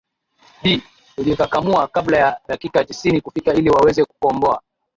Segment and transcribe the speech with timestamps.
[0.61, 0.81] di
[1.15, 4.61] hujikakamua kabla ya dakiki tisini kufika ili waweze kukomboa